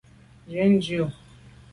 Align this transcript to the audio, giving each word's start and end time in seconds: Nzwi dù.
Nzwi 0.47 0.67
dù. 0.97 1.03